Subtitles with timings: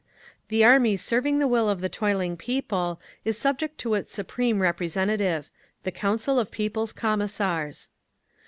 [0.47, 5.91] The army serving the will of the toiling people is subject to its supreme representative—the
[5.91, 7.91] Council of People's Commissars.